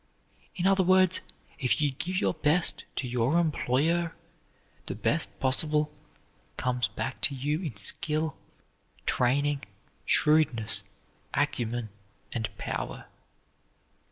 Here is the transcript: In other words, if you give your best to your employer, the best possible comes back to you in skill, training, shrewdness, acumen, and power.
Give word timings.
In 0.55 0.65
other 0.65 0.81
words, 0.81 1.21
if 1.59 1.79
you 1.79 1.91
give 1.91 2.19
your 2.19 2.33
best 2.33 2.85
to 2.95 3.07
your 3.07 3.37
employer, 3.37 4.15
the 4.87 4.95
best 4.95 5.29
possible 5.39 5.93
comes 6.57 6.87
back 6.87 7.21
to 7.21 7.35
you 7.35 7.61
in 7.61 7.75
skill, 7.75 8.35
training, 9.05 9.63
shrewdness, 10.03 10.83
acumen, 11.35 11.89
and 12.31 12.49
power. 12.57 13.05